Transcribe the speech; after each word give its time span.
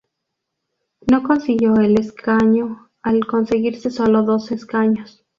No 1.11 1.21
consiguió 1.21 1.75
el 1.75 1.99
escaño 1.99 2.89
al 3.03 3.27
conseguirse 3.27 3.91
sólo 3.91 4.23
dos 4.23 4.51
escaños. 4.51 5.23